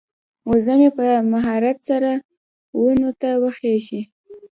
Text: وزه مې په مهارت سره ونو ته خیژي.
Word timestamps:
وزه 0.49 0.73
مې 0.79 0.89
په 0.97 1.05
مهارت 1.31 1.77
سره 1.89 2.11
ونو 2.81 3.09
ته 3.21 3.29
خیژي. 3.57 4.01